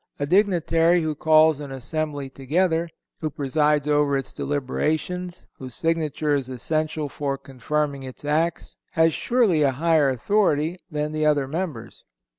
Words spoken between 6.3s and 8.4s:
is essential for confirming its